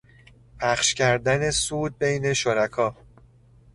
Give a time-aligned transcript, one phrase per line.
[0.59, 2.97] پخش کردن سود بین شرکا